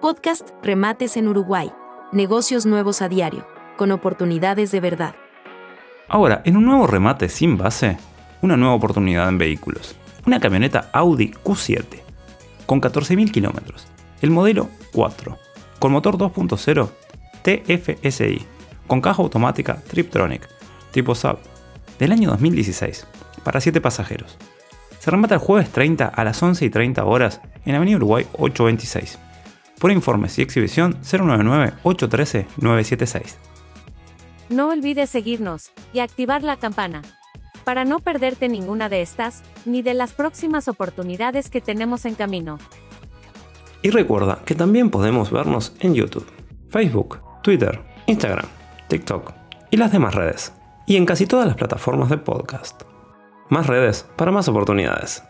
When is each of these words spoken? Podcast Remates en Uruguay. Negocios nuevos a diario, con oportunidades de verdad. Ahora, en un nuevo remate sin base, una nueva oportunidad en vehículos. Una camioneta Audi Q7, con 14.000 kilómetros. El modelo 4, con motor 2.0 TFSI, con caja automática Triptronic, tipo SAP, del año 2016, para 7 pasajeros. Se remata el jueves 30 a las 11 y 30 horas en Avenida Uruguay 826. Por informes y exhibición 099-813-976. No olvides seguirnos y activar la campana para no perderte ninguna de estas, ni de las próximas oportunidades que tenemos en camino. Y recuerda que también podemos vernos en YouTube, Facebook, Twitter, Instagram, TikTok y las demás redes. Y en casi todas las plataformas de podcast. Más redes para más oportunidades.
Podcast 0.00 0.48
Remates 0.62 1.18
en 1.18 1.28
Uruguay. 1.28 1.70
Negocios 2.10 2.64
nuevos 2.64 3.02
a 3.02 3.10
diario, 3.10 3.46
con 3.76 3.92
oportunidades 3.92 4.70
de 4.70 4.80
verdad. 4.80 5.14
Ahora, 6.08 6.40
en 6.46 6.56
un 6.56 6.64
nuevo 6.64 6.86
remate 6.86 7.28
sin 7.28 7.58
base, 7.58 7.98
una 8.40 8.56
nueva 8.56 8.72
oportunidad 8.72 9.28
en 9.28 9.36
vehículos. 9.36 9.94
Una 10.24 10.40
camioneta 10.40 10.88
Audi 10.94 11.32
Q7, 11.44 11.84
con 12.64 12.80
14.000 12.80 13.30
kilómetros. 13.30 13.88
El 14.22 14.30
modelo 14.30 14.70
4, 14.94 15.36
con 15.78 15.92
motor 15.92 16.16
2.0 16.16 16.88
TFSI, 17.42 18.46
con 18.86 19.02
caja 19.02 19.20
automática 19.20 19.82
Triptronic, 19.86 20.48
tipo 20.92 21.14
SAP, 21.14 21.40
del 21.98 22.12
año 22.12 22.30
2016, 22.30 23.06
para 23.44 23.60
7 23.60 23.82
pasajeros. 23.82 24.38
Se 24.98 25.10
remata 25.10 25.34
el 25.34 25.42
jueves 25.42 25.68
30 25.68 26.06
a 26.06 26.24
las 26.24 26.42
11 26.42 26.64
y 26.64 26.70
30 26.70 27.04
horas 27.04 27.42
en 27.66 27.74
Avenida 27.74 27.98
Uruguay 27.98 28.26
826. 28.38 29.29
Por 29.80 29.90
informes 29.90 30.38
y 30.38 30.42
exhibición 30.42 31.00
099-813-976. 31.02 33.34
No 34.50 34.68
olvides 34.68 35.10
seguirnos 35.10 35.72
y 35.92 36.00
activar 36.00 36.42
la 36.42 36.58
campana 36.58 37.02
para 37.64 37.84
no 37.84 38.00
perderte 38.00 38.48
ninguna 38.48 38.88
de 38.88 39.00
estas, 39.00 39.42
ni 39.64 39.82
de 39.82 39.94
las 39.94 40.12
próximas 40.12 40.68
oportunidades 40.68 41.50
que 41.50 41.60
tenemos 41.60 42.04
en 42.04 42.14
camino. 42.14 42.58
Y 43.82 43.90
recuerda 43.90 44.42
que 44.44 44.54
también 44.54 44.90
podemos 44.90 45.30
vernos 45.30 45.74
en 45.80 45.94
YouTube, 45.94 46.26
Facebook, 46.68 47.20
Twitter, 47.42 47.80
Instagram, 48.06 48.46
TikTok 48.88 49.32
y 49.70 49.76
las 49.76 49.92
demás 49.92 50.14
redes. 50.14 50.52
Y 50.86 50.96
en 50.96 51.06
casi 51.06 51.26
todas 51.26 51.46
las 51.46 51.56
plataformas 51.56 52.10
de 52.10 52.18
podcast. 52.18 52.82
Más 53.48 53.66
redes 53.66 54.06
para 54.16 54.32
más 54.32 54.48
oportunidades. 54.48 55.22